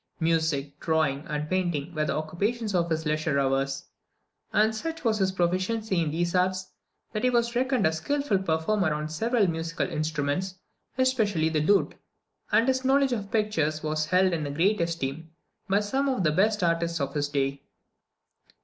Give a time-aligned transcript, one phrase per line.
[0.19, 3.85] Music, drawing, and painting were the occupations of his leisure hours;
[4.51, 6.71] and such was his proficiency in these arts,
[7.13, 10.55] that he was reckoned a skilful performer on several musical instruments,
[10.97, 11.93] especially the lute;
[12.51, 15.29] and his knowledge of pictures was held in great esteem
[15.69, 17.61] by some of the best artists of his day.